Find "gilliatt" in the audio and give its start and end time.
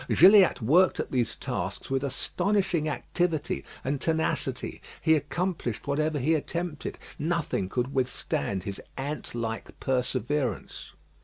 0.09-0.63